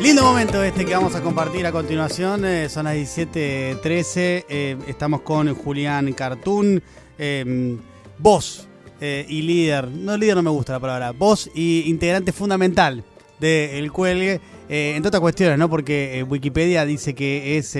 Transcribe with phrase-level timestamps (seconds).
[0.00, 2.44] Lindo momento este que vamos a compartir a continuación.
[2.46, 4.44] eh, son las 17.13.
[4.48, 6.82] eh, estamos con Julián Cartún.
[7.18, 7.76] eh,
[8.18, 8.66] voz
[9.00, 9.88] eh, y líder.
[9.88, 11.12] No, líder no me gusta la palabra.
[11.12, 13.04] Voz y integrante fundamental
[13.40, 14.40] de El Cuelgue.
[14.70, 15.68] entre otras cuestiones, ¿no?
[15.68, 17.76] Porque Wikipedia dice que es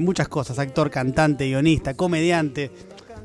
[0.00, 0.58] muchas cosas.
[0.60, 2.70] Actor, cantante, guionista, comediante.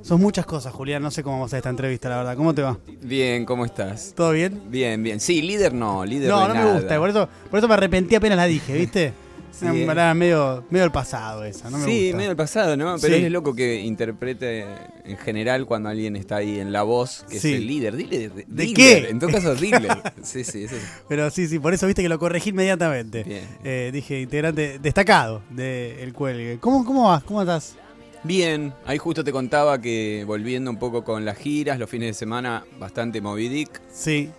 [0.01, 1.01] Son muchas cosas, Julián.
[1.01, 2.35] No sé cómo vamos a esta entrevista, la verdad.
[2.37, 2.77] ¿Cómo te va?
[3.01, 4.13] Bien, ¿cómo estás?
[4.15, 4.61] ¿Todo bien?
[4.69, 5.19] Bien, bien.
[5.19, 6.65] Sí, líder no, líder No, no nada.
[6.73, 6.97] me gusta.
[6.97, 9.13] Por eso, por eso me arrepentí apenas la dije, ¿viste?
[9.51, 10.13] Sí, Una eh.
[10.13, 12.15] medio, medio del pasado esa, no me sí, gusta.
[12.17, 12.95] medio del pasado, ¿no?
[13.01, 13.23] Pero Sí.
[13.25, 14.63] es loco que interprete
[15.03, 17.49] en general cuando alguien está ahí en la voz, que Sí.
[17.53, 17.95] es el líder.
[17.97, 19.09] Dile, ¿De qué?
[19.09, 19.97] En todo caso, dealer.
[20.23, 20.83] sí, sí, eso es.
[21.09, 23.23] Pero sí, sí, por eso viste que lo corregí inmediatamente.
[23.23, 23.43] Bien.
[23.65, 26.59] Eh, dije, integrante destacado de El Cuelgue.
[26.61, 27.23] ¿Cómo, ¿Cómo vas?
[27.23, 27.75] ¿Cómo estás?
[28.23, 32.13] Bien, ahí justo te contaba que volviendo un poco con las giras, los fines de
[32.13, 33.81] semana bastante movidic.
[33.91, 34.29] Sí,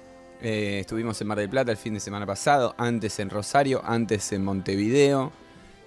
[0.43, 4.33] Eh, estuvimos en Mar del Plata el fin de semana pasado, antes en Rosario, antes
[4.33, 5.33] en Montevideo.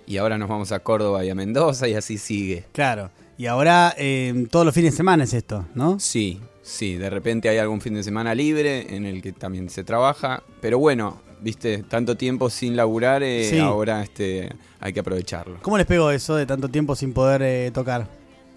[0.05, 2.66] Y ahora nos vamos a Córdoba y a Mendoza y así sigue.
[2.72, 3.09] claro.
[3.35, 6.00] Y ahora eh, todos los fines de semana es esto, ¿no?
[6.00, 9.83] Sí, sí, de repente hay algún fin de semana libre en el que también se
[9.83, 13.59] trabaja, pero bueno, viste, tanto tiempo sin laburar, eh, Sí.
[13.59, 14.49] ahora este,
[14.80, 15.58] hay que aprovecharlo.
[15.61, 18.08] ¿Cómo les pegó eso de tanto tiempo sin poder eh, tocar?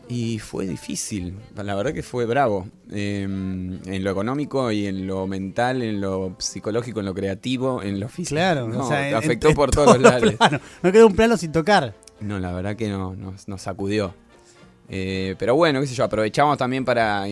[0.09, 5.27] Y fue difícil, la verdad que fue bravo, eh, en lo económico y en lo
[5.27, 8.37] mental, en lo psicológico, en lo creativo, en lo físico.
[8.37, 10.35] Claro, No, o sea, en- afectó en por todos los lados.
[10.35, 10.61] planos.
[10.83, 11.93] No quedó un plano sin tocar.
[12.21, 14.15] No, la verdad que no, nos, nos sacudió.
[14.89, 17.27] Eh, pero bueno, qué sé yo, aprovechamos también para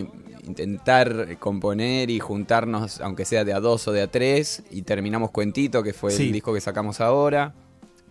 [0.47, 5.31] intentar componer y juntarnos, aunque sea de a dos o de a tres, y terminamos
[5.31, 6.27] Cuentito, que fue Sí.
[6.27, 7.55] el disco que sacamos ahora.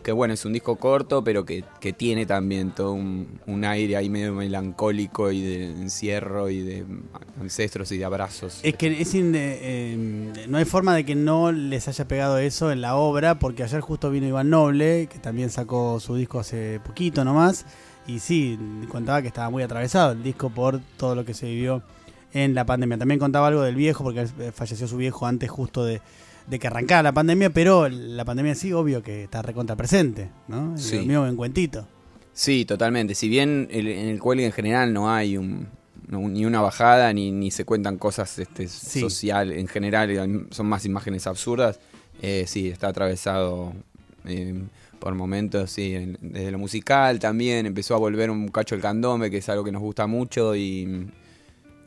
[0.04, 3.96] Que bueno, es un disco corto, pero que, que tiene también todo un, un aire
[3.96, 6.86] ahí medio melancólico y de encierro y de
[7.40, 8.60] ancestros y de abrazos.
[8.64, 12.70] Es que es in- eh, no hay forma de que no les haya pegado eso
[12.74, 16.82] en la obra, porque ayer justo vino Iván Noble, que también sacó su disco hace
[16.86, 17.66] poquito nomás,
[18.06, 18.60] y sí,
[18.90, 21.82] contaba que estaba muy atravesado el disco por todo lo que se vivió
[22.34, 22.98] en la pandemia.
[22.98, 26.02] También contaba algo del viejo, porque eh, falleció su viejo antes justo de,
[26.48, 30.78] de que arrancara la pandemia, pero la pandemia sí, obvio que está recontra presente, ¿no?
[30.78, 30.98] Sí.
[30.98, 31.88] Lo mismo en Cuentito.
[32.34, 33.14] Sí, totalmente.
[33.16, 35.68] Si bien el- en el cuelgue en general no hay un,
[36.08, 39.00] no- ni una bajada ni, ni se cuentan cosas este, Sí.
[39.00, 41.80] social en general, son más imágenes absurdas,
[42.22, 43.74] eh, sí, está atravesado
[44.26, 44.64] eh,
[45.00, 49.30] por momentos, sí, en- desde lo musical también, empezó a volver un cacho el candombe,
[49.30, 51.08] que es algo que nos gusta mucho y,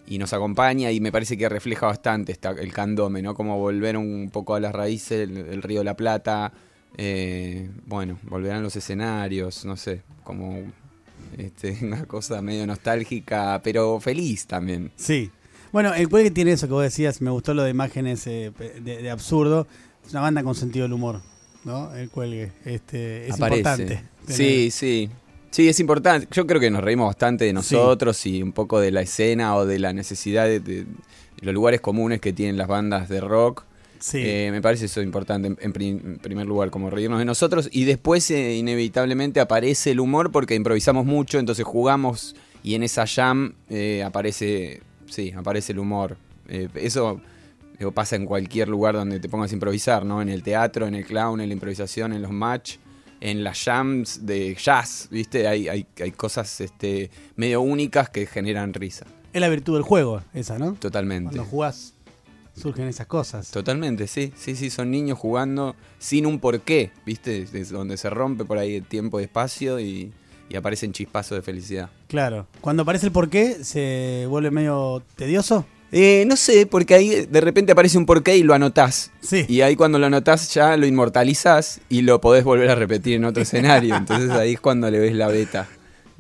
[0.06, 3.34] y nos acompaña y me parece que refleja bastante esta- el candombe, ¿no?
[3.34, 6.52] Como volver un poco a las raíces, el, el río de la Plata,
[6.96, 10.58] eh, bueno, volverán los escenarios, no sé, como
[11.36, 14.90] este, una cosa medio nostálgica, pero feliz también.
[14.96, 15.30] Sí.
[15.72, 18.52] Bueno, el Cuelgue tiene eso que vos decías, me gustó lo de imágenes eh,
[18.82, 19.66] de, de absurdo.
[20.06, 21.20] Es una banda con sentido del humor,
[21.64, 21.92] ¿no?
[21.94, 22.52] El Cuelgue.
[22.64, 23.58] Este, es Aparece.
[23.58, 24.02] importante.
[24.28, 25.10] Sí, sí.
[25.56, 26.28] Sí, es importante.
[26.32, 29.64] Yo creo que nos reímos bastante de nosotros y un poco de la escena o
[29.64, 30.84] de la necesidad de, de
[31.40, 33.64] los lugares comunes que tienen las bandas de rock.
[33.98, 34.18] Sí.
[34.22, 37.70] Eh, me parece eso importante en, en pri- en primer lugar, como reírnos de nosotros.
[37.72, 43.06] Y después, eh, inevitablemente, aparece el humor porque improvisamos mucho, entonces jugamos y en esa
[43.06, 46.18] jam eh, aparece, sí, aparece el humor.
[46.50, 47.22] Eh, eso
[47.94, 50.20] pasa en cualquier lugar donde te pongas a improvisar, ¿no?
[50.20, 52.76] En el teatro, en el clown, en la improvisación, en los match,
[53.20, 55.48] en las jams de jazz, ¿viste?
[55.48, 59.06] Hay, hay, hay cosas este, medio únicas que generan risa.
[59.32, 60.74] Es la virtud del juego, esa, ¿no?
[60.74, 61.34] Totalmente.
[61.34, 61.94] Cuando jugás
[62.56, 63.50] surgen esas cosas.
[63.50, 67.46] Totalmente, sí, sí, sí, son niños jugando sin un porqué, ¿viste?
[67.52, 70.12] Es donde se rompe por ahí el tiempo y espacio y,
[70.48, 71.90] y aparecen chispazos de felicidad.
[72.08, 72.46] Claro.
[72.60, 75.66] Cuando aparece el porqué, se vuelve medio tedioso.
[75.92, 79.12] Eh, no sé, porque ahí de repente aparece un porqué y lo anotás.
[79.20, 79.46] Sí.
[79.48, 83.24] Y ahí cuando lo anotás ya lo inmortalizás y lo podés volver a repetir en
[83.24, 83.94] otro escenario.
[83.94, 85.68] Entonces ahí es cuando le ves la beta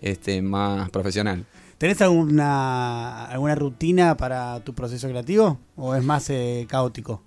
[0.00, 1.44] este, más profesional.
[1.78, 5.58] ¿Tenés alguna, alguna rutina para tu proceso creativo?
[5.76, 7.22] ¿O es más eh, caótico?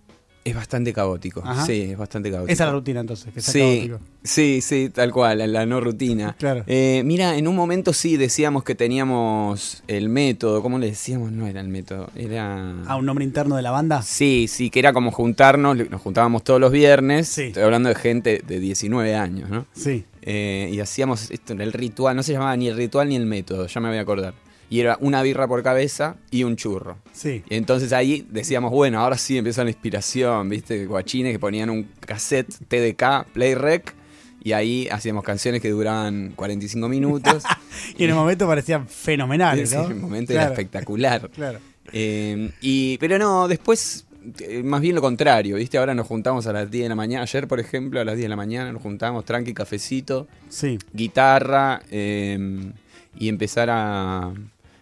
[0.49, 1.41] Es bastante caótico.
[1.45, 1.65] Ajá.
[1.65, 2.51] Sí, es bastante caótico.
[2.51, 3.99] Esa es la rutina entonces, que Sí, caótico.
[4.23, 6.35] sí, sí, tal cual, la, no rutina.
[6.39, 6.63] Claro.
[6.67, 10.61] Eh, mira, en un momento sí decíamos que teníamos el método.
[10.61, 11.31] ¿Cómo le decíamos?
[11.31, 12.75] No era el método, era...
[12.87, 14.01] Ah, un nombre interno de la banda.
[14.01, 17.27] Sí, sí, que era como juntarnos, nos juntábamos todos los viernes.
[17.27, 17.43] Sí.
[17.43, 19.65] Estoy hablando de gente de 19 años, ¿no?
[19.73, 20.05] Sí.
[20.21, 23.67] Eh, y hacíamos esto, el ritual, no se llamaba ni el ritual ni el método,
[23.67, 24.33] ya me voy a acordar.
[24.69, 26.97] Y era una birra por cabeza y un churro.
[27.11, 27.43] Sí.
[27.49, 30.85] Y entonces ahí decíamos, bueno, ahora sí empieza la inspiración, ¿viste?
[30.85, 33.95] Guachines que ponían un cassette TDK, Play Rec,
[34.43, 37.43] y ahí hacíamos canciones que duraban 45 minutos.
[37.97, 39.85] Y en el momento parecían fenomenales, Sí, ¿no?
[39.85, 41.29] en el momento Claro, era espectacular.
[41.29, 41.59] Claro.
[41.91, 44.05] Eh, y, pero no, después
[44.39, 45.77] eh, más bien lo contrario, ¿viste?
[45.77, 47.23] Ahora nos juntamos a las 10 de la mañana.
[47.23, 50.77] Ayer, por ejemplo, a las 10 de la mañana nos juntamos, tranqui, cafecito, Sí.
[50.93, 52.71] guitarra eh,
[53.17, 54.33] y empezar a.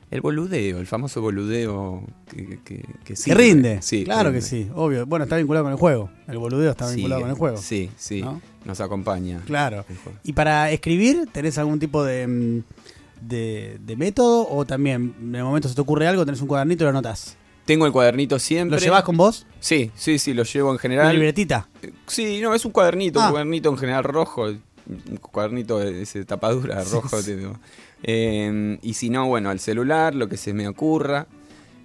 [0.10, 3.82] El boludeo, el famoso boludeo que, que, que Que rinde.
[3.82, 4.40] Sí, claro rinde.
[4.40, 5.06] que sí, obvio.
[5.06, 6.10] Bueno, está vinculado con el juego.
[6.28, 7.58] El boludeo está Sí, vinculado con el juego.
[7.58, 8.42] Sí, sí, ¿no?
[8.64, 9.42] nos acompaña.
[9.46, 9.86] Claro.
[10.24, 12.64] ¿Y para escribir tenés algún tipo de, mm,
[13.22, 16.84] de, de método o también en el momento se te ocurre algo, tenés un cuadernito
[16.84, 17.36] y lo anotás?
[17.66, 18.78] Tengo el cuadernito siempre.
[18.80, 19.46] ¿Lo llevas con vos?
[19.60, 21.14] Sí, sí, sí, lo llevo en ¿Una general.
[21.14, 21.68] libretita?
[22.06, 23.26] Sí, no, es un cuadernito, Ah.
[23.26, 27.22] un cuadernito en general rojo, un cuadernito de ese tapadura rojo.
[27.22, 27.36] sí.
[28.08, 31.28] Eh, y si no, bueno, al celular, lo que se me ocurra.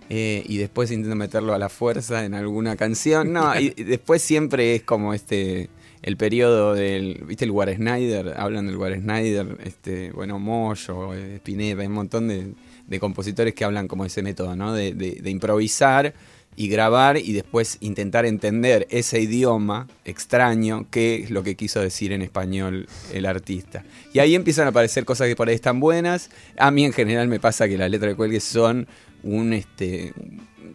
[0.09, 3.33] eh, y después intento meterlo a la fuerza en alguna canción.
[3.33, 5.69] No, y, después siempre es como este
[6.03, 8.35] el periodo del, ¿viste el War Snyder?
[8.37, 12.55] Hablan del War Snyder, este, bueno, Moyo, eh, Spinetta, hay un montón de,
[12.89, 14.73] de compositores que hablan como ese método, ¿no?
[14.75, 16.13] De, de- de improvisar
[16.57, 22.13] y grabar y después intentar entender ese idioma extraño, qué es lo que quiso decir
[22.13, 23.85] en español el artista.
[24.13, 26.31] Y ahí empiezan a aparecer cosas que por ahí están buenas.
[26.59, 28.87] A mí en general me pasa que las letras de cuelgue son
[29.23, 30.13] un este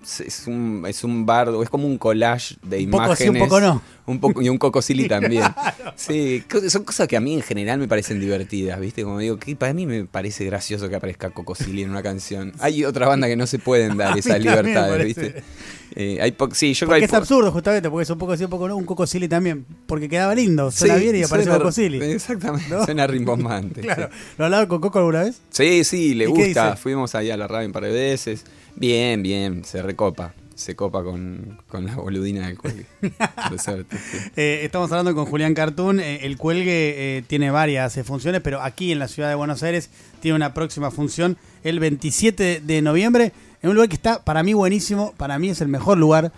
[0.03, 3.17] es un, es un bardo, es como un collage de Un poco imágenes.
[3.33, 3.81] sí, un poco no.
[4.05, 5.43] Un poco, y un cocosili también.
[5.95, 9.03] Sí, son cosas que a mí en general me parecen divertidas, ¿viste?
[9.03, 12.53] Como digo, que para mí me parece gracioso que aparezca Cocosili en una canción.
[12.59, 15.05] Hay otra banda que no se pueden dar esas libertades.
[15.05, 15.43] ¿viste?
[15.95, 18.37] Eh, hay sí, yo creo Porque que es po- absurdo justamente, porque es un poco
[18.37, 19.65] sí, un poco no, un cocosili también.
[19.87, 21.97] Porque quedaba lindo, Sí, suena bien y aparece cocosili.
[22.01, 22.85] Exactamente, ¿No?
[22.85, 23.81] suena rimbombante.
[23.87, 24.09] Claro.
[24.11, 24.17] sí.
[24.37, 25.41] ¿Lo hablaba con Coco alguna vez?
[25.49, 26.75] Sí, sí, le ¿Y qué gusta.
[26.77, 28.45] Fuimos ahí a la radio un par de veces.
[28.79, 30.33] Bien, bien, se recopa.
[30.55, 32.85] Se copa con, con la boludina del cuelgue.
[34.35, 35.99] Eh, estamos hablando con Julián Cartoon.
[35.99, 39.61] Eh, el cuelgue eh, tiene varias eh, funciones, pero aquí en la ciudad de Buenos
[39.61, 39.89] Aires
[40.19, 44.53] tiene una próxima función el 27 de noviembre en un lugar que está para mí
[44.53, 45.13] buenísimo.
[45.17, 46.31] Para mí es el mejor lugar.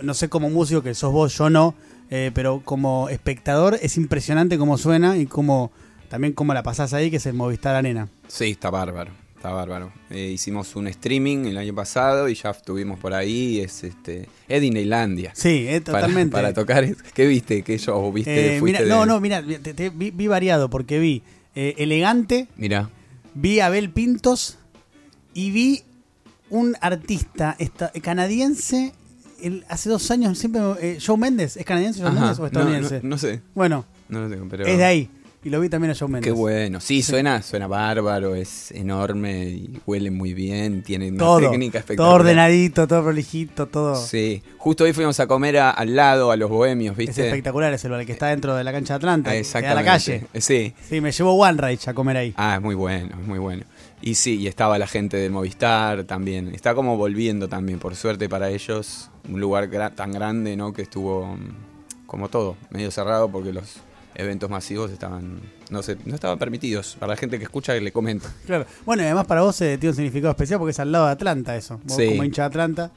[0.00, 1.74] No sé como músico que sos vos, yo no.
[2.10, 5.70] eh, pero como espectador es impresionante cómo suena y cómo
[6.08, 8.08] también cómo la pasás ahí, que es el Movistar Arena.
[8.28, 9.12] Sí, está bárbaro.
[9.38, 9.92] Está bárbaro.
[10.10, 13.60] Eh, hicimos un streaming el año pasado y ya estuvimos por ahí.
[13.60, 14.28] Es este.
[14.48, 15.30] Es Disneylandia.
[15.32, 16.32] Sí, eh, totalmente.
[16.32, 16.84] Para, tocar.
[17.14, 17.62] ¿Qué viste?
[17.62, 18.56] ¿Qué show viste?
[18.56, 21.22] Eh, de- no, no, mira, te- te- vi, vi variado porque vi
[21.54, 22.90] elegante, Mira.
[23.34, 24.58] vi a Abel Pintos
[25.34, 25.82] y vi
[26.50, 28.92] un artista esta- canadiense.
[29.40, 30.60] el- hace dos años siempre
[31.04, 32.10] Joe Méndez, ¿es canadiense Joe.
[32.10, 33.00] Méndez o No, estadounidense?
[33.04, 33.40] no, no sé.
[33.54, 34.66] Bueno, No lo tengo, pero.
[34.66, 35.10] es de ahí.
[35.44, 36.24] Y lo vi también a Méndez.
[36.24, 36.80] Qué bueno.
[36.80, 42.08] Sí, suena, suena bárbaro, es enorme y huele muy bien, tiene una Todo, técnica espectacular.
[42.10, 43.94] todo ordenadito, todo prolijito, todo.
[43.94, 44.42] Sí.
[44.58, 47.26] Justo hoy fuimos a comer a- al lado, a los bohemios, Es ¿viste?
[47.28, 49.74] espectacular ese lugar, el que está dentro de la cancha de Atlanta, que da a
[49.74, 50.26] la calle.
[50.40, 50.74] Sí.
[50.88, 52.34] Sí, me llevó One Rage a comer ahí.
[52.36, 53.62] Ah, es muy bueno, es muy bueno.
[54.02, 56.52] Y sí, y estaba la gente del Movistar también.
[56.54, 60.72] Está como volviendo también, por suerte para ellos, un lugar gra- tan grande, ¿no?
[60.72, 63.76] Que estuvo mm, como todo, medio cerrado porque los
[64.18, 66.96] eventos masivos estaban no sé, no estaban permitidos.
[66.98, 68.28] Para la gente que escucha le comento.
[68.46, 68.66] Claro.
[68.84, 71.12] Bueno, y además para vos eh, tiene un significado especial porque es al lado de
[71.12, 71.80] Atlanta eso.
[71.84, 72.08] Vos Sí.
[72.08, 72.92] como hincha de Atlanta,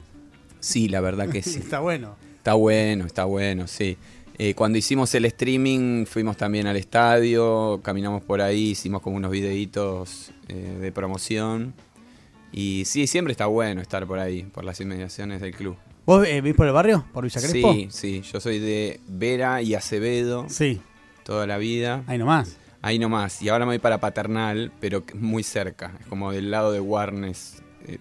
[0.59, 1.59] Sí, la verdad que sí.
[1.59, 2.15] está bueno.
[2.37, 3.97] Está bueno, está bueno, sí.
[4.37, 9.29] Eh, cuando hicimos el streaming fuimos también al estadio, caminamos por ahí, hicimos como unos
[9.31, 11.73] videitos eh, de promoción.
[12.51, 15.75] Y sí, siempre está bueno estar por ahí, por las inmediaciones del club.
[16.05, 17.05] ¿Vos eh, vivís por el barrio?
[17.13, 17.73] ¿Por Villa Crespo?
[17.73, 20.81] Sí, sí, yo soy de Vera y Acevedo Sí,
[21.31, 22.03] toda la vida.
[22.07, 22.57] ahí nomás.
[22.81, 23.41] Ahí nomás.
[23.41, 25.93] Y ahora me voy para Paternal, pero muy cerca.
[25.99, 27.99] Es como del lado de Warnes, eh,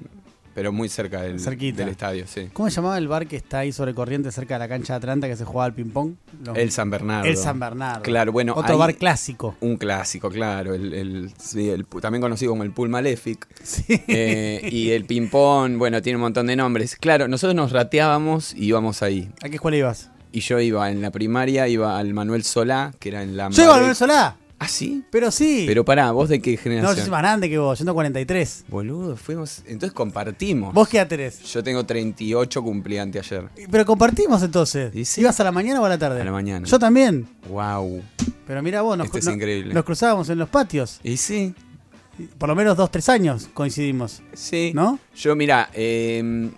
[0.54, 2.48] pero muy cerca del, del estadio, sí.
[2.52, 4.96] ¿Cómo se llamaba el bar que está ahí sobre corriente cerca de la cancha de
[4.96, 6.14] Atlanta que se jugaba al ping-pong?
[6.44, 7.28] Los- El San Bernardo.
[7.28, 8.02] El San Bernardo.
[8.02, 9.54] Claro, bueno, Otro bar clásico.
[9.60, 10.74] Un clásico, claro.
[10.74, 13.46] El, el- sí, el pu- también conocido como el Pool Malefic.
[13.62, 13.84] Sí.
[14.08, 16.96] Eh, y el ping-pong, bueno, tiene un montón de nombres.
[16.96, 19.30] Claro, nosotros nos rateábamos y íbamos ahí.
[19.44, 20.10] ¿A qué escuela ibas?
[20.32, 23.48] Y yo iba en la primaria, iba al Manuel Solá, que era en la...
[23.50, 23.80] Yo iba a Madrid.
[23.80, 25.02] Manuel Solá, ¿Ah, sí?
[25.10, 25.64] pero sí.
[25.66, 26.96] Pero pará, ¿vos de qué no, yo generación?
[27.04, 28.64] soy más grande que vos, yo tengo 43.
[28.68, 29.62] Boludo, fuimos...
[29.66, 30.74] Entonces compartimos.
[30.74, 31.42] ¿Vos qué edad tenés?
[31.52, 33.48] Yo tengo 38, cumplí anteayer.
[33.70, 34.94] Pero compartimos entonces.
[34.94, 35.22] ¿Y sí?
[35.22, 36.20] ¿Ibas a la mañana o a la tarde?
[36.20, 36.66] A la mañana.
[36.66, 37.26] Yo también.
[37.48, 38.02] Wow.
[38.46, 39.72] Pero mira vos, nos, Esto es no- increíble.
[39.74, 41.00] nos cruzábamos en los patios.
[41.02, 41.54] Y sí,
[42.36, 44.22] Por lo menos dos, tres años coincidimos.
[44.34, 44.72] sí.
[44.74, 44.98] ¿No?
[45.16, 46.50] Yo, mira, eh,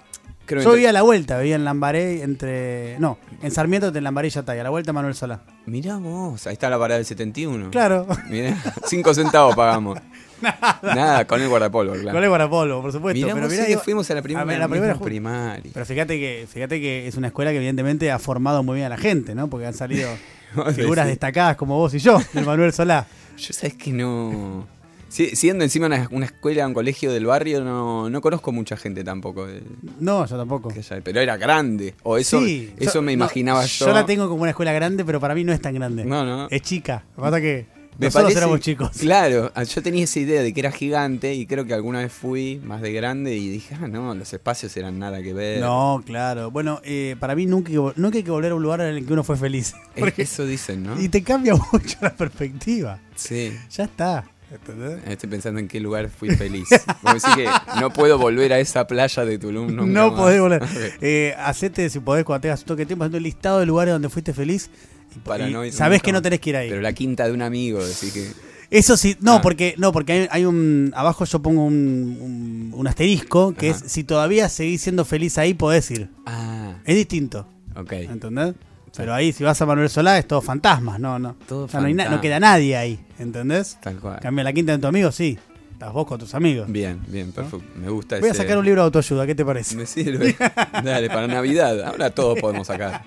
[0.52, 2.98] creo Yo vivía a la vuelta, vivía en Lambaré entre.
[2.98, 5.40] No, en Sarmiento entre Lambaré y Yatay, a la vuelta Manuel Solá.
[5.66, 7.70] Mirá vos, ahí está la parada del 71.
[7.70, 8.06] Claro.
[8.28, 8.56] Mirá,
[8.86, 9.98] 5 centavos pagamos.
[10.82, 11.24] Nada.
[11.26, 12.12] con el guardapolvo, claro.
[12.12, 13.20] Con el guardapolvo, por supuesto.
[13.20, 15.70] Mirá pero mirá, digo, fuimos a la primera, a la primera primaria.
[15.72, 18.90] Pero fíjate que, fíjate que es una escuela que evidentemente ha formado muy bien a
[18.90, 19.48] la gente, ¿no?
[19.48, 20.08] Porque han salido
[20.74, 23.06] figuras destacadas como vos y yo, del Manuel Solá.
[23.36, 24.66] Yo sabés que no...
[25.12, 29.04] Sí, siendo encima una, una escuela, un colegio del barrio, no, no conozco mucha gente
[29.04, 29.46] tampoco.
[29.46, 29.62] de-
[30.00, 30.70] No, yo tampoco.
[30.70, 31.94] haya- pero era grande.
[32.02, 33.86] O eso, Sí, eso yo- me no, imaginaba yo.
[33.86, 36.04] Yo la tengo como una escuela grande, pero para mí no es tan grande.
[36.06, 36.48] No, no.
[36.50, 37.04] Es chica.
[37.16, 37.66] Lo que pasa que
[37.98, 38.90] Me nosotros parece- éramos chicos.
[38.98, 42.10] Claro, ah, yo tenía esa idea de que era gigante y creo que alguna vez
[42.10, 45.60] fui más de grande y dije, ah, no, los espacios eran nada que ver.
[45.60, 46.50] No, claro.
[46.50, 48.80] Bueno, eh, para mí nunca, hay que vol- nunca hay que volver a un lugar
[48.80, 49.74] en el que uno fue feliz.
[49.98, 50.98] Porque- Eso dicen, ¿no?
[50.98, 52.98] Y te cambia mucho la perspectiva.
[53.14, 53.52] Sí.
[53.76, 54.24] Ya está.
[54.52, 55.00] ¿Entendés?
[55.06, 56.68] Estoy pensando en qué lugar fui feliz.
[57.02, 57.48] Como decir que
[57.80, 59.68] no puedo volver a esa playa de Tulum.
[59.74, 60.20] nunca No más.
[60.20, 60.62] podés volver.
[60.62, 60.70] Ok.
[61.00, 64.08] Eh, hacete, si podés, cuando tengas un toque tiempo, haciendo el listado de lugares donde
[64.08, 64.70] fuiste feliz.
[65.14, 66.68] Y, Para y no ir sabés nunca que no tenés que ir ahí.
[66.70, 68.30] Pero la quinta de un amigo, así que.
[68.70, 69.40] Eso sí, no, Ah.
[69.42, 73.84] porque no, porque hay, hay un abajo yo pongo un, un- un asterisco que Ajá.
[73.84, 76.08] es si todavía seguís siendo feliz ahí podés ir.
[76.24, 77.92] Ah, Es distinto, ok.
[77.92, 78.54] ¿entendés?
[78.96, 81.34] Pero ahí si vas a Manuel Solá es todo fantasmas, no, no.
[81.48, 82.20] Todo O sea, no, hay na- no fantasma.
[82.22, 83.78] queda nadie ahí, ¿entendés?
[83.80, 84.20] Tal cual.
[84.20, 85.38] Cambia la quinta de tu amigo, sí.
[85.72, 86.70] Estás vos con tus amigos.
[86.70, 87.64] Bien, bien, perfecto.
[87.76, 89.74] Me gusta Voy a sacar un libro de autoayuda, ¿qué te parece?
[89.76, 90.36] Me sirve.
[90.84, 91.80] Dale, para Navidad.
[91.82, 93.02] Ahora todos podemos sacar.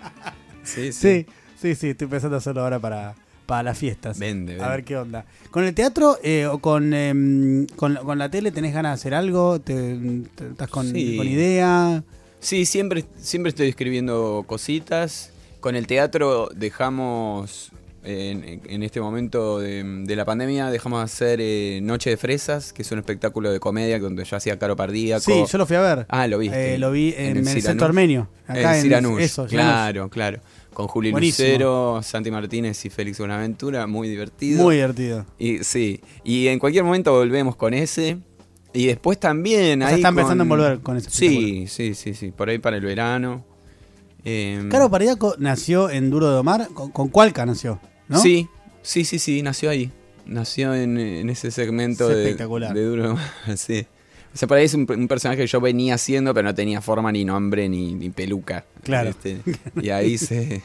[0.63, 0.92] Sí, sí.
[0.92, 1.25] Sí,
[1.62, 3.15] sí, sí, estoy pensando hacerlo ahora para,
[3.46, 4.20] para las fiestas.
[4.20, 4.70] Vende, A vende.
[4.72, 5.24] ver qué onda.
[5.51, 9.13] ¿Con el teatro eh, o con, em, con, con la tele tenés ganas de hacer
[9.13, 9.62] algo?
[9.62, 9.98] ¿Te,
[10.36, 11.15] te- ¿Estás con, Sí.
[11.15, 12.04] con idea?
[12.42, 15.32] Sí, siempre, siempre estoy escribiendo cositas.
[15.65, 17.72] Con el teatro dejamos,
[18.03, 22.72] en, en este momento de, de la pandemia, dejamos de hacer eh, Noche de Fresas,
[22.72, 25.24] que es un espectáculo de comedia donde yo hacía Caro Pardíaco.
[25.24, 26.05] Sí, yo lo fui a ver.
[26.10, 26.75] Ah, lo viste.
[26.75, 27.63] Eh, lo vi en, el, Ciranús.
[27.63, 28.29] centro armenio.
[28.45, 30.39] Acá en en Ciranús, Eso, claro, claro.
[30.72, 31.48] Con Juli Buenísimo.
[31.48, 34.62] Lucero, Santi Martínez y Félix Buenaventura, muy divertido.
[34.62, 35.25] Muy divertido.
[35.39, 38.19] Y sí, y en cualquier momento volvemos con ese.
[38.72, 41.95] Y después también O sea, ahí están con- pensando en volver con ese Sí, sí,
[41.95, 43.43] sí, sí, por ahí para el verano.
[44.25, 46.67] Eh, Caro Pariaco nació en Duro de Omar.
[46.74, 47.79] ¿Con, con Cualca nació?
[48.08, 48.20] ¿no?
[48.20, 48.48] Sí,
[48.82, 49.91] sí, sí, sí, nació ahí.
[50.25, 52.74] Nació en, en ese segmento Es de, espectacular.
[52.74, 53.17] de Duro.
[53.55, 53.86] sí.
[54.34, 56.82] O sea, por ahí es un, un personaje que yo venía haciendo, pero no tenía
[56.82, 58.65] forma, ni nombre, ni, ni peluca.
[58.84, 59.12] Claro.
[59.12, 59.39] Este,
[59.82, 60.62] y ahí se,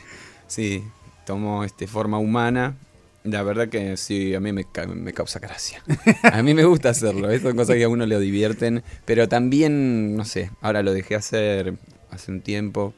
[0.48, 0.82] sí,
[1.26, 2.76] tomó este, forma humana.
[3.22, 5.82] La verdad que sí, a mí me, ca- me causa gracia.
[6.22, 7.28] A mí me gusta hacerlo.
[7.30, 8.82] Estas son cosas que a uno le divierten.
[9.04, 11.74] Pero también, no sé, ahora lo dejé hacer
[12.10, 12.94] hace un tiempo.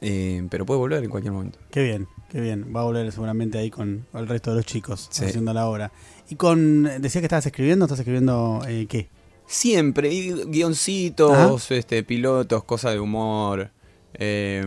[0.00, 1.58] Eh, pero puede volver en cualquier momento.
[1.70, 2.72] Qué bien, qué bien.
[2.74, 5.24] Va a volver seguramente ahí con el resto de los chicos Sí.
[5.24, 5.92] haciendo la obra.
[6.28, 6.84] Y con.
[7.00, 9.08] Decía que estabas escribiendo, ¿estás escribiendo eh, qué?
[9.46, 13.70] Siempre, y guioncitos, este, pilotos, cosas de humor,
[14.14, 14.64] eh,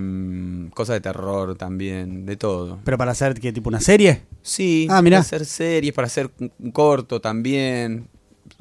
[0.74, 2.80] cosas de terror también, de todo.
[2.84, 3.54] ¿Pero para hacer qué?
[3.54, 4.24] ¿Tipo una serie?
[4.42, 5.18] Sí, Ah, mirá.
[5.18, 6.30] para hacer series, para hacer
[6.60, 8.08] un corto también.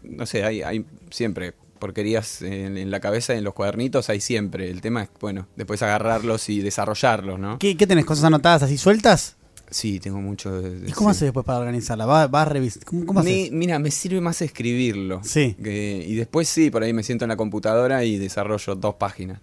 [0.04, 4.70] No sé, hay, hay siempre porquerías en, en la cabeza, en los cuadernitos, hay siempre.
[4.70, 7.58] El tema es, bueno, después agarrarlos y desarrollarlos, ¿no?
[7.58, 8.04] ¿Qué, qué tenés?
[8.04, 9.34] ¿Cosas anotadas así sueltas?
[9.68, 10.88] Sí, tengo mucho de...
[10.88, 11.16] ¿Y cómo sí.
[11.16, 12.06] haces después para organizarla?
[12.06, 12.84] ¿Vas va a revisar?
[12.84, 13.50] ¿Cómo, cómo Me- haces?
[13.52, 15.22] mira, me sirve más escribirlo.
[15.24, 15.56] Sí.
[15.60, 19.40] Que- y después sí, por ahí me siento en la computadora y desarrollo dos páginas.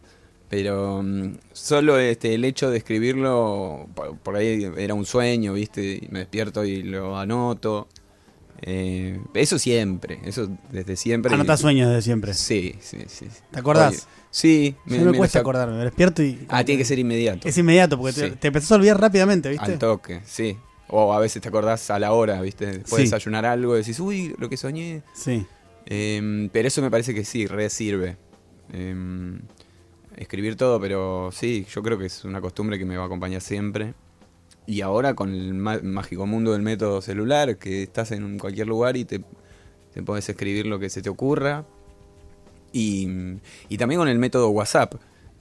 [0.47, 5.99] Pero mm, solo este, el hecho de escribirlo, por, por ahí era un sueño, ¿viste?
[6.01, 7.87] Y me despierto y lo anoto.
[8.61, 11.33] Eh, eso siempre, eso desde siempre.
[11.33, 12.33] Anotás sueños desde siempre.
[12.33, 13.27] Sí, sí, sí.
[13.51, 13.93] ¿Te acordás?
[13.93, 14.01] Oye,
[14.31, 14.75] sí.
[14.85, 16.45] Me, lo cuesta sac- acordarme, me despierto y...
[16.49, 17.47] Ah, tiene que ser inmediato.
[17.47, 18.35] Es inmediato, porque te, Sí.
[18.39, 19.71] te empezás a olvidar rápidamente, ¿viste?
[19.73, 20.57] Al toque, sí.
[20.89, 22.65] O a veces te acordás a la hora, ¿viste?
[22.65, 22.97] Después Sí.
[22.97, 25.03] de desayunar algo y decís, uy, lo que soñé.
[25.13, 25.45] Sí.
[25.85, 28.17] Em, pero eso me parece que sí, re sirve.
[28.73, 29.39] Em,
[30.17, 33.41] escribir todo, pero sí, yo creo que es una costumbre que me va a acompañar
[33.41, 33.93] siempre.
[34.69, 39.05] Y ahora con el mágico mundo del método celular, que estás en cualquier lugar y
[39.05, 39.19] te,
[39.93, 41.65] te podés escribir lo que se te ocurra.
[42.71, 43.07] Y,
[43.67, 44.93] y también con el método WhatsApp,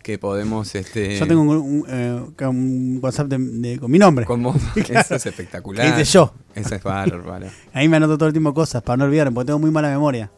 [0.02, 0.74] que podemos...
[0.74, 4.24] Este, Yo tengo un, un, eh, un WhatsApp de- de- con mi nombre.
[4.24, 5.94] Como, eso es espectacular.
[5.98, 6.32] Dice yo.
[6.54, 7.48] Eso es bárbaro.
[7.74, 10.30] Ahí me anoto todo el tiempo cosas para no olvidarme, porque tengo muy mala memoria.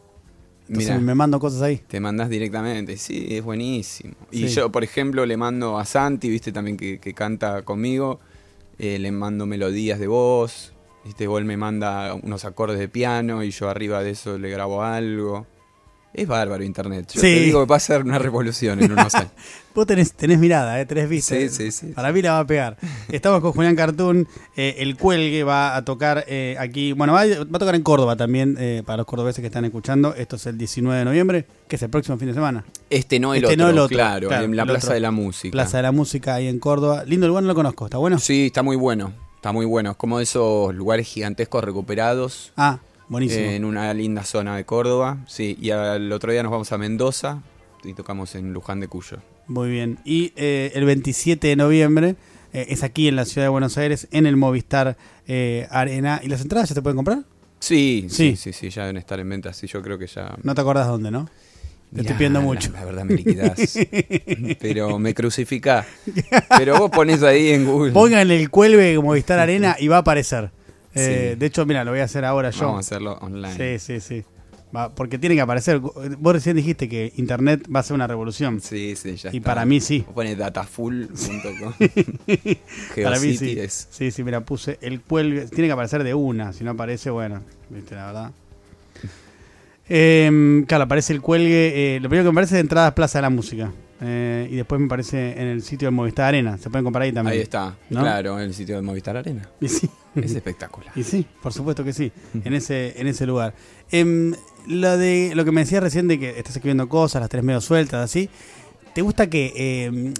[0.67, 0.99] Entonces Mirá.
[1.01, 1.81] me mando cosas ahí.
[1.87, 4.13] Te mandás directamente, sí, es buenísimo.
[4.31, 4.55] Y Sí.
[4.55, 8.19] yo, por ejemplo, le mando a Santi, viste, también que, que canta conmigo,
[8.79, 10.73] eh, le mando melodías de voz,
[11.03, 14.83] viste, igual me manda unos acordes de piano y yo arriba de eso le grabo
[14.83, 15.47] algo.
[16.13, 17.07] Es bárbaro internet.
[17.13, 17.27] Yo Sí.
[17.27, 19.31] te digo que va a ser una revolución en unos años.
[19.73, 20.85] Vos tenés, tenés mirada, ¿eh?
[20.85, 21.33] tenés vista.
[21.35, 21.87] Sí, sí, sí.
[21.95, 22.75] Para mí la va a pegar.
[23.09, 24.27] Estamos con Julián Cartoon.
[24.57, 26.91] eh, el Cuelgue va a tocar eh, aquí.
[26.91, 30.13] Bueno, va, va a tocar en Córdoba también, eh, para los cordobeses que están escuchando.
[30.13, 32.65] Esto es el 19 de noviembre, que es el próximo fin de semana.
[32.89, 34.93] Este no el, Este otro, no el otro, claro, claro, en la el Plaza otro.
[34.95, 35.51] de la Música.
[35.53, 37.05] Plaza de la Música ahí en Córdoba.
[37.05, 37.85] Lindo lugar, no lo conozco.
[37.85, 38.19] ¿Está bueno?
[38.19, 39.91] Sí, está muy bueno, está muy bueno.
[39.91, 42.51] Es como esos lugares gigantescos recuperados.
[42.57, 42.79] Ah,
[43.11, 43.45] buenísimo.
[43.45, 47.41] en una linda zona de Córdoba, sí, y al otro día nos vamos a Mendoza
[47.83, 49.17] y tocamos en Luján de Cuyo.
[49.47, 49.99] Muy bien.
[50.05, 52.15] Y eh, el 27 de noviembre
[52.53, 56.21] eh, es aquí en la ciudad de Buenos Aires, en el Movistar eh, Arena.
[56.23, 57.23] ¿Y las entradas ya se pueden comprar?
[57.59, 58.35] Sí, Sí.
[58.35, 60.35] sí, sí, sí, ya deben estar en venta, sí, yo creo que ya...
[60.41, 61.29] No te acordás dónde, ¿no?
[61.93, 62.71] Te estoy pidiendo mucho.
[62.71, 63.77] La, verdad me liquidás.
[64.61, 65.85] pero me crucificás.
[66.57, 67.91] Pero vos ponés ahí en Google.
[67.91, 70.51] Pongan el cuelgue como Vistar Arena y va a aparecer.
[70.93, 71.39] Eh, Sí.
[71.39, 72.65] De hecho, mira, lo voy a hacer ahora yo.
[72.67, 73.55] Vamos a hacerlo online.
[73.79, 74.23] Sí, sí, sí.
[74.75, 75.79] Va, porque tiene que aparecer.
[75.79, 78.61] Vos recién dijiste que Internet va a ser una revolución.
[78.61, 79.49] Sí, sí, ya Y está.
[79.49, 80.05] para mí sí.
[80.15, 81.73] Ponés datafull.com.
[83.03, 83.59] Para mí sí.
[83.59, 85.47] es- Sí, sí, mira, puse el cuelgue.
[85.47, 86.53] Tiene que aparecer de una.
[86.53, 88.31] Si no aparece, bueno, viste, la verdad.
[89.93, 91.95] Eh, claro, aparece el cuelgue.
[91.95, 93.71] eh, lo primero que me aparece es entradas Plaza de la Música.
[94.03, 96.57] Eh, y después me aparece en el sitio de Movistar Arena.
[96.57, 97.33] Se pueden comprar ahí también.
[97.37, 98.01] Ahí está, ¿No?
[98.01, 99.47] claro, en el sitio de Movistar Arena.
[99.59, 99.89] Y sí.
[100.15, 100.91] Es espectacular.
[100.95, 102.11] Y sí, por supuesto que sí,
[102.43, 103.53] en ese, en ese lugar.
[103.91, 104.33] Em,
[104.67, 107.61] lo de lo que me decías recién de que estás escribiendo cosas, las tres medio
[107.61, 108.29] sueltas, así.
[108.93, 110.13] ¿Te gusta que em,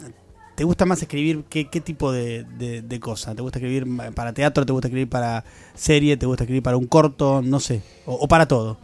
[0.55, 3.35] te gusta más escribir qué, qué tipo de, de, de cosa?
[3.35, 4.65] ¿Te gusta escribir para teatro?
[4.65, 6.15] ¿Te gusta escribir para serie?
[6.17, 7.41] ¿Te gusta escribir para un corto?
[7.41, 7.81] No sé.
[8.05, 8.77] O, o para todo.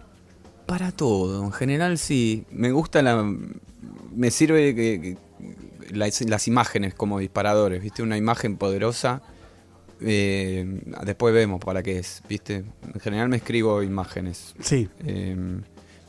[0.66, 2.46] Para todo, en general sí.
[2.52, 3.24] Me gusta la.
[4.18, 8.02] Me sirve que, que las, las imágenes como disparadores, ¿viste?
[8.04, 9.22] Una imagen poderosa.
[10.02, 12.64] eh, después vemos para qué es, ¿viste?
[12.94, 14.54] En general me escribo imágenes.
[14.60, 14.90] Sí.
[15.06, 15.36] eh,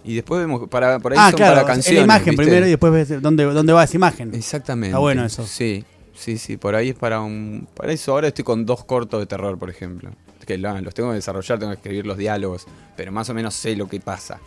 [0.05, 1.55] y después vemos, para, por ahí Ah, son claro.
[1.57, 1.99] para es canciones.
[2.01, 2.43] la imagen ¿viste?
[2.43, 4.35] primero y después ves dónde, dónde va esa imagen.
[4.35, 4.89] Exactamente.
[4.89, 5.45] Está bueno eso.
[5.47, 5.85] Sí,
[6.15, 6.57] sí, sí.
[6.57, 7.69] Por ahí es para un.
[7.75, 10.11] Para eso ahora estoy con dos cortos de terror, por ejemplo.
[10.47, 13.77] Que los tengo que desarrollar, tengo que escribir los diálogos, pero más o menos sé
[13.77, 14.41] lo que pasa.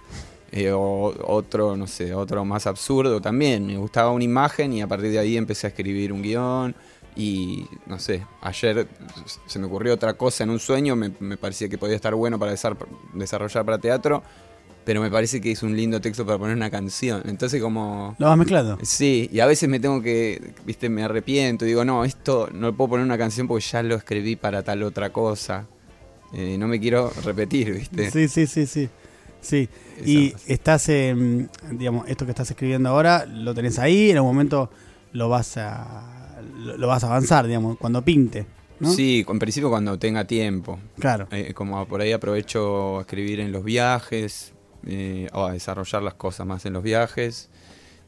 [0.54, 3.66] Eh, o otro, no sé, otro más absurdo también.
[3.66, 6.76] Me gustaba una imagen y a partir de ahí empecé a escribir un guion.
[7.16, 8.88] Y no sé, ayer
[9.46, 12.40] se me ocurrió otra cosa en un sueño, me, me parecía que podía estar bueno
[12.40, 12.78] para desar-
[13.14, 14.24] desarrollar para teatro,
[14.86, 17.22] pero me parece que es un lindo texto para poner una canción.
[17.26, 18.16] Entonces como...
[18.18, 18.78] Lo vas mezclando.
[18.82, 22.74] Sí, y a veces me tengo que, viste, me arrepiento, digo, no, esto no lo
[22.78, 25.68] puedo poner una canción porque ya lo escribí para tal otra cosa.
[26.34, 28.10] Eh, no me quiero repetir, viste.
[28.10, 28.90] Sí, sí, sí, sí.
[29.42, 29.68] Sí.
[30.06, 34.70] Y estás, digamos, esto que estás escribiendo ahora, lo tenés ahí, en algún momento
[35.14, 38.46] lo vas a, lo, lo vas a avanzar, digamos, cuando pinte,
[38.80, 38.92] ¿no?
[38.92, 40.80] Sí, en principio cuando tenga tiempo.
[40.98, 41.28] Claro.
[41.32, 44.54] Eh, como por ahí aprovecho a escribir en los viajes,
[44.88, 47.50] eh, o a desarrollar las cosas más en los viajes.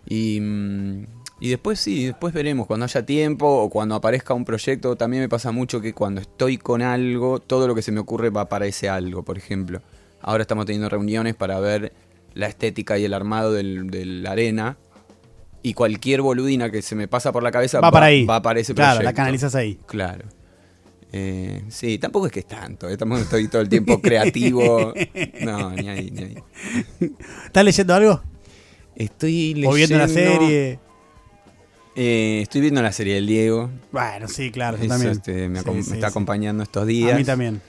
[0.07, 1.05] Y, mm,
[1.39, 5.29] y después sí, después veremos, cuando haya tiempo o cuando aparezca un proyecto, también me
[5.29, 8.65] pasa mucho que cuando estoy con algo, todo lo que se me ocurre va para
[8.65, 9.81] ese algo, por ejemplo.
[10.23, 11.93] Ahora estamos teniendo reuniones para ver
[12.33, 14.77] la estética y el armado del- de la arena.
[15.61, 18.25] Y cualquier boludina que se me pasa por la cabeza Va para ahí.
[18.25, 19.03] Va para ese Claro, proyecto.
[19.05, 19.77] la canalizas ahí.
[19.85, 20.25] Claro.
[21.15, 24.93] Eh, sí, tampoco es que es tanto, eh, tampoco estoy todo el tiempo creativo.
[25.41, 26.35] No, ni ahí, ni ahí.
[27.45, 28.21] ¿Estás leyendo algo?
[28.95, 29.69] Estoy leyendo.
[29.69, 30.79] ¿O viendo una serie?
[31.95, 33.69] Eh, estoy viendo la serie del Diego.
[33.91, 35.11] Bueno, sí, claro, yo también.
[35.11, 37.13] este, me, Sí, acom- me sí, está acompañando estos días.
[37.13, 37.61] A mí también.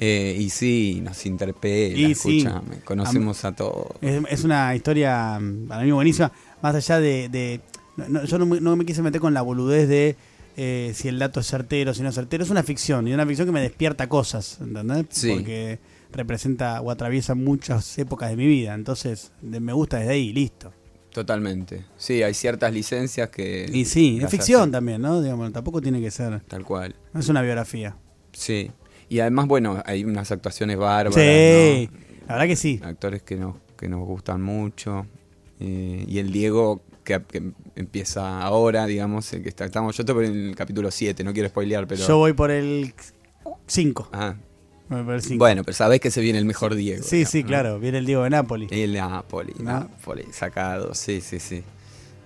[0.00, 2.38] Eh, y sí, nos interpela, Y sí.
[2.38, 3.86] escúchame, conocemos a todos.
[4.00, 6.30] Es, es una historia mm, para mí buenísima,
[6.62, 7.28] más allá de...
[7.28, 7.60] de-
[8.08, 10.14] no- yo no me, no me quise meter con la boludez de
[10.56, 12.44] eh, si el dato es certero, si no es certero.
[12.44, 15.06] Es una ficción, y una ficción que me despierta cosas, ¿entendés?
[15.10, 15.30] Sí.
[15.32, 15.80] Porque
[16.12, 20.72] representa o atraviesa muchas épocas de mi vida, entonces me gusta desde ahí, listo.
[21.12, 21.84] Totalmente.
[21.96, 23.68] Sí, hay ciertas licencias que.
[23.72, 25.20] Y sí, es ficción hacen también, ¿no?
[25.20, 26.40] Digamos, tampoco tiene que ser...
[26.46, 26.94] Tal cual.
[27.12, 27.96] No es una biografía.
[28.32, 28.70] Sí.
[29.08, 31.14] Y además, bueno, hay unas actuaciones bárbaras.
[31.14, 31.98] Sí, ¿no?
[32.26, 32.80] la verdad que sí.
[32.82, 35.06] actores que nos, que nos gustan mucho.
[35.60, 37.42] Eh, y el Diego, que, que
[37.74, 41.48] empieza ahora, digamos, el que está, estamos, yo estoy por el capítulo 7, no quiero
[41.48, 42.06] spoilear, pero...
[42.06, 42.92] Yo voy por el
[43.66, 44.10] 5.
[44.12, 44.34] Ah,
[44.88, 45.38] Voy por el 5.
[45.38, 47.02] bueno, pero sabés que se viene el mejor Diego.
[47.02, 47.48] sí, digamos, sí, ¿no?
[47.48, 47.80] claro.
[47.80, 48.70] Viene el Diego de Nápoles.
[48.72, 49.64] El Napoli, ¿No?
[49.64, 51.62] Napoli, sacado, sí, sí, sí.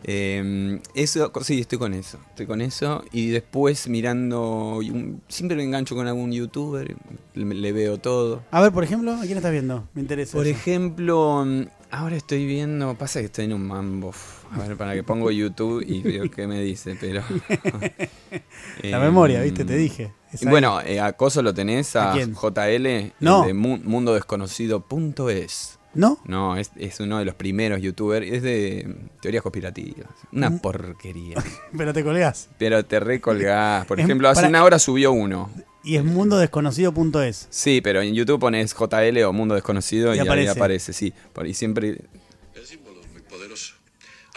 [0.05, 3.05] Eh, eso, sí, estoy con eso, estoy con eso.
[3.13, 4.81] Y después mirando,
[5.29, 6.97] siempre me engancho con algún youtuber,
[7.35, 8.43] le, le veo todo.
[8.51, 9.89] A ver, por ejemplo, ¿a quién estás viendo?
[9.95, 10.33] Me interesa.
[10.37, 10.57] Por eso.
[10.59, 14.13] ejemplo, mm, ahora estoy viendo, pasa que estoy en un mambo.
[14.53, 17.23] A ver, para que pongo YouTube y veo qué me dice, pero...
[18.83, 19.65] La Eh, memoria, ¿viste?
[19.65, 20.13] Te dije.
[20.33, 20.51] Es y ahí.
[20.51, 22.15] bueno, eh, acoso lo tenés ¿A?
[22.15, 23.45] JL No.
[23.47, 25.79] de mu- mundodesconocido.es.
[25.95, 26.19] ¿No?
[26.25, 30.09] No, es, es uno de los primeros youtubers, es de teorías conspirativas.
[30.33, 30.59] Una Mm.
[30.61, 31.37] porquería.
[31.77, 32.49] Pero te colgás.
[32.59, 33.85] Pero te recolgás.
[33.87, 35.51] Por Es- ejemplo, hace para- una hora subió uno.
[35.85, 37.49] Y es mundodesconocido.es.
[37.51, 40.51] Sí, pero en YouTube pones JL o Mundo Desconocido Y y, aparece.
[40.51, 41.13] ahí aparece, sí.
[41.33, 41.99] Por- Y siempre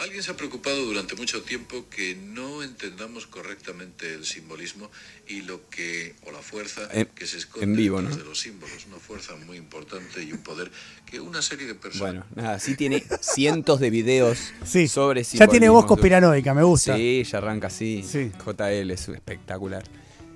[0.06, 4.88] Alguien se ha preocupado durante mucho tiempo que no entendamos correctamente el simbolismo
[5.28, 8.14] y lo que, o la fuerza En- que se esconde en vivo, ¿no?
[8.14, 8.86] de los símbolos.
[8.86, 10.70] Una fuerza muy importante y un poder
[11.10, 12.12] que una serie de personas.
[12.14, 14.86] Bueno, nada, sí tiene cientos de videos Sí.
[14.88, 15.86] sobre Ya tiene voz simbolismo.
[15.88, 16.96] conspiranoica, me gusta.
[16.96, 18.04] Sí, ya arranca así.
[18.06, 18.30] Sí.
[18.44, 19.82] JL es espectacular.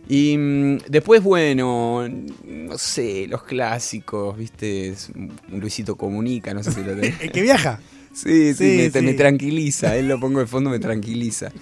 [0.09, 4.97] Y mm, después, bueno, no sé, los clásicos, ¿viste?
[5.49, 7.21] Luisito Comunica, no sé si lo tenés.
[7.21, 7.79] El que viaja.
[8.13, 9.07] Sí, sí, Sí, me, sí.
[9.07, 9.97] me tranquiliza.
[9.97, 11.53] Él lo pongo de fondo, me tranquiliza.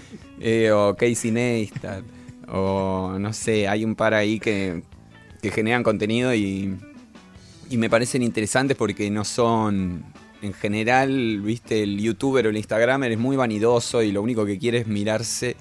[0.41, 2.05] Eh, o Casey Neistat.
[2.51, 4.83] O no sé, hay un par ahí que,
[5.43, 6.75] que generan contenido y,
[7.69, 10.05] y me parecen interesantes porque no son.
[10.41, 14.57] En general, viste, el youtuber o el instagramer es muy vanidoso y lo único que
[14.57, 15.57] quiere es mirarse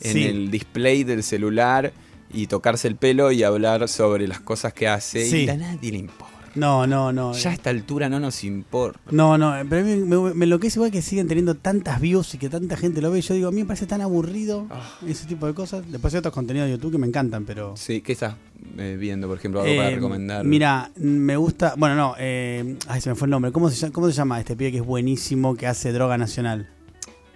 [0.00, 0.24] en Sí.
[0.24, 1.92] el display del celular
[2.32, 5.28] y tocarse el pelo y hablar sobre las cosas que hace.
[5.28, 5.44] Sí.
[5.46, 6.39] Y a nadie le importa.
[6.54, 7.32] No, no, no.
[7.32, 8.98] Ya a esta altura no nos importa.
[9.10, 12.38] No, no, pero a mí me, me enloquece igual que siguen teniendo tantas views y
[12.38, 13.20] que tanta gente lo ve.
[13.20, 14.98] Yo digo, a mí me parece tan aburrido Ah.
[15.06, 15.84] ese tipo de cosas.
[15.90, 17.76] Después hay otros contenidos de YouTube que me encantan, pero...
[17.76, 18.34] Sí, ¿qué estás
[18.78, 19.60] eh, viendo, por ejemplo?
[19.60, 20.44] Algo para Eh, recomendar.
[20.44, 21.74] Mira, me gusta.
[21.76, 22.14] Bueno, no.
[22.18, 23.52] Eh, ay, se me fue el nombre.
[23.52, 26.68] ¿Cómo se, llama, ¿Cómo se llama este pibe que es buenísimo que hace droga nacional?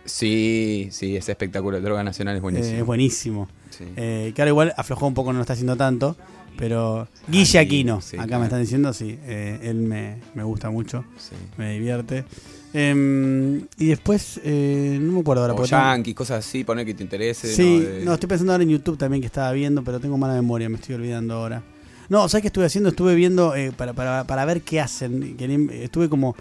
[0.05, 1.81] Sí, sí, es espectacular.
[1.81, 2.74] Droga Nacional es buenísimo.
[2.77, 3.48] Eh, es buenísimo.
[3.70, 3.85] Sí.
[3.96, 6.16] Eh, que ahora igual aflojó un poco, no lo está haciendo tanto.
[6.57, 8.40] Pero Guille sí, Aquino, sí, acá claro.
[8.40, 9.19] me están diciendo, sí.
[9.25, 11.35] eh, él me, me gusta mucho, sí.
[11.59, 12.25] me divierte.
[12.73, 15.55] Em, y después, eh, no me acuerdo ahora.
[15.55, 17.53] O Yankees, cosas así, poner que te interese.
[17.55, 17.88] Sí, ¿no?
[17.88, 20.69] De- no, estoy pensando ahora en YouTube también que estaba viendo, pero tengo mala memoria,
[20.69, 21.62] me estoy olvidando ahora.
[22.09, 22.90] No, ¿sabes qué estuve haciendo?
[22.90, 25.37] Estuve viendo eh, para, para, para ver qué hacen.
[25.73, 26.37] Estuve como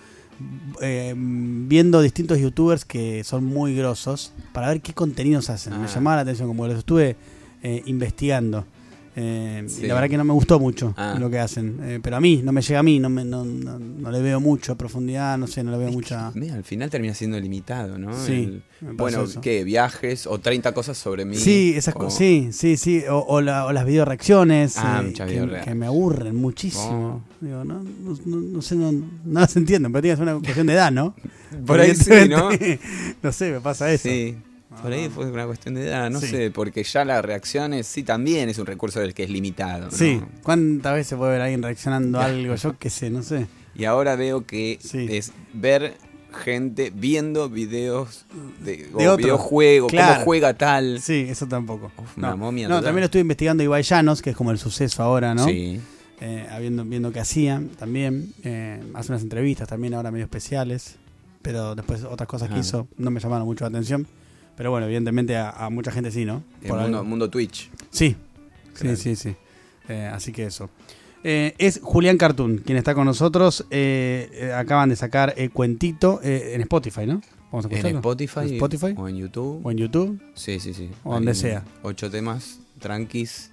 [0.82, 5.80] eh, viendo distintos youtubers que son muy grosos para ver qué contenidos hacen.
[5.80, 5.92] Me Ah.
[5.94, 7.16] llamaba la atención, como los estuve
[7.62, 8.66] eh, investigando.
[9.16, 9.84] Eh, Sí.
[9.84, 11.16] Y la verdad que no me gustó mucho Ah.
[11.20, 11.78] lo que hacen.
[11.84, 14.22] Eh, pero a mí, no me llega a mí, no, me, no, no, no le
[14.22, 16.32] veo mucho a profundidad, no sé, no le veo Es que, mucha...
[16.36, 18.12] mira, al final termina siendo limitado, ¿no?
[18.26, 19.40] Sí, El- bueno, eso.
[19.40, 19.64] ¿qué?
[19.64, 21.36] Viajes o 30 cosas sobre mí.
[21.38, 22.18] Sí, esas cosas.
[22.18, 23.04] Sí, sí, sí.
[23.10, 24.76] O, o la- o las video reacciones.
[24.78, 25.66] Ah, muchas que, videoreacciones.
[25.66, 27.24] que me aburren muchísimo.
[27.40, 30.42] Digo, no, no, no- no sé, no, no las entiendo, pero tiene que ser una
[30.44, 31.16] cuestión de edad, ¿no?
[31.66, 32.50] Por ahí sí, ¿no?
[33.24, 34.10] No sé, me pasa eso.
[34.10, 34.36] Sí.
[34.82, 35.12] Por ahí Ah.
[35.14, 36.28] fue una cuestión de edad, no Sí.
[36.28, 39.86] sé, porque ya las reacciones sí también es un recurso del que es limitado.
[39.86, 39.92] ¿no?
[39.92, 40.20] Sí.
[40.44, 42.56] ¿Cuántas veces puede ver a alguien reaccionando a algo?
[42.56, 43.48] Yo qué sé, no sé.
[43.76, 45.08] Y ahora veo que Sí.
[45.10, 45.96] es ver
[46.32, 48.26] gente viendo videos
[48.64, 49.88] de, o De otro.
[49.90, 50.14] Claro.
[50.14, 51.00] cómo juega tal.
[51.02, 51.92] Sí, eso tampoco.
[51.98, 52.86] Uf, no, una momia no total.
[52.86, 55.46] también lo estoy investigando Ibai Llanos, que es como el suceso ahora, ¿no?
[55.46, 55.80] Sí.
[56.22, 58.34] Eh, habiendo, viendo qué hacían también.
[58.44, 60.96] Eh, hace unas entrevistas también ahora medio especiales.
[61.42, 64.08] Pero después otras cosas que hizo no me llamaron mucho la atención.
[64.56, 66.44] Pero bueno, evidentemente a, a mucha gente sí, ¿no?
[66.62, 67.10] El Por mundo, algo.
[67.10, 67.70] mundo Twitch.
[67.90, 68.16] Sí,
[68.74, 68.96] Claro.
[68.96, 69.36] sí, sí, sí.
[69.90, 70.70] Eh, así que eso.
[71.24, 73.66] Eh, es Julián Cartoon quien está con nosotros.
[73.72, 77.22] Eh, acaban de sacar el cuentito en Spotify, ¿no?
[77.52, 78.00] Vamos a En escucharlo.
[78.00, 78.94] Spotify, ¿En Spotify?
[78.98, 79.62] o en YouTube.
[79.66, 80.22] O en YouTube.
[80.36, 80.90] Sí, sí, sí.
[81.04, 81.64] O donde sea.
[81.84, 83.52] Ocho temas tranquis.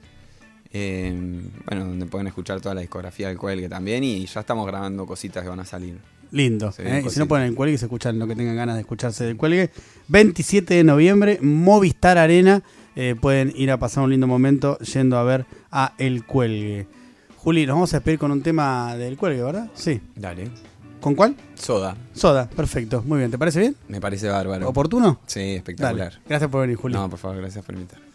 [0.73, 4.05] bueno, donde pueden escuchar toda la discografía del Cuelgue también.
[4.05, 5.99] Y ya estamos grabando cositas que van a salir.
[6.33, 6.73] Lindo.
[6.73, 7.03] Sí, ¿eh?
[7.05, 9.37] Y si no ponen el cuelgue, se escuchan lo que tengan ganas de escucharse del
[9.37, 9.71] cuelgue.
[10.09, 12.63] 27 de noviembre, Movistar Arena.
[12.97, 16.87] Eh, pueden ir a pasar un lindo momento yendo a ver a El Cuelgue.
[17.37, 19.71] Juli, nos vamos a despedir con un tema del cuelgue, ¿verdad?
[19.75, 20.01] Sí.
[20.15, 20.51] Dale.
[21.01, 21.35] ¿Con cuál?
[21.55, 21.97] Soda.
[22.13, 23.03] Soda, perfecto.
[23.07, 23.77] Muy bien, ¿te parece bien?
[23.89, 24.69] Me parece bárbaro.
[24.69, 25.21] ¿Oportuno?
[25.27, 25.57] Sí, Dale.
[25.57, 26.21] espectacular.
[26.29, 26.95] Gracias por venir, Juli.
[26.95, 28.10] No, por favor, gracias por invitar.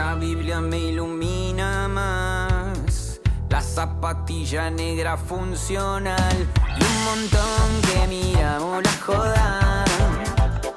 [0.00, 3.20] Esa Biblia me ilumina más.
[3.50, 9.84] La zapatilla negra funcional y un montón que miramos la joda.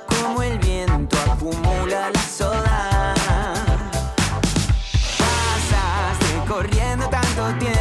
[0.09, 3.13] Como el viento acumula la soda.
[5.17, 7.72] Pasaste corriendo tanto tiempo